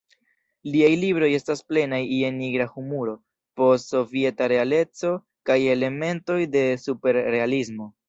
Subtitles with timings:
[0.75, 3.15] Liaj libroj estas plenaj je nigra humuro,
[3.61, 5.15] post-sovieta realeco
[5.51, 7.93] kaj elementoj de superrealismo.